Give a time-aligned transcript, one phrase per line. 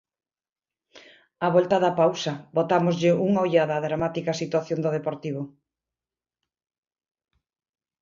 [1.45, 5.41] Á volta da pausa botámoslle unha ollada á dramática situación do Deportivo.